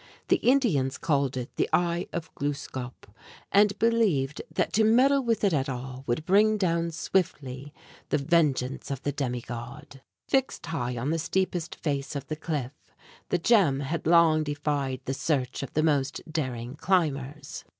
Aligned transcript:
The 0.29 0.37
Indians 0.37 0.97
called 0.97 1.37
it 1.37 1.55
"The 1.57 1.69
Eye 1.71 2.07
of 2.11 2.33
Gluskâp," 2.33 2.93
and 3.51 3.77
believed 3.77 4.41
that 4.51 4.73
to 4.73 4.83
meddle 4.83 5.23
with 5.23 5.43
it 5.43 5.53
at 5.53 5.69
all 5.69 6.03
would 6.07 6.25
bring 6.25 6.57
down 6.57 6.89
swiftly 6.89 7.71
the 8.09 8.17
vengeance 8.17 8.89
of 8.89 9.03
the 9.03 9.11
demigod. 9.11 10.01
Fixed 10.27 10.65
high 10.65 10.97
on 10.97 11.11
the 11.11 11.19
steepest 11.19 11.75
face 11.75 12.15
of 12.15 12.25
the 12.29 12.35
cliff, 12.35 12.71
the 13.29 13.37
gem 13.37 13.81
had 13.81 14.07
long 14.07 14.43
defied 14.43 15.01
the 15.05 15.13
search 15.13 15.61
of 15.61 15.71
the 15.73 15.83
most 15.83 16.19
daring 16.27 16.75
climbers. 16.77 17.63